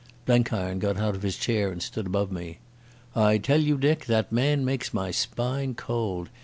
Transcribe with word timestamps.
Blenkiron 0.25 0.79
got 0.79 0.97
out 0.97 1.13
of 1.15 1.21
his 1.21 1.37
chair 1.37 1.71
and 1.71 1.79
stood 1.79 2.07
above 2.07 2.31
me. 2.31 2.57
"I 3.15 3.37
tell 3.37 3.59
you, 3.61 3.77
Dick, 3.77 4.05
that 4.05 4.31
man 4.31 4.65
makes 4.65 4.95
my 4.95 5.11
spine 5.11 5.75
cold. 5.75 6.31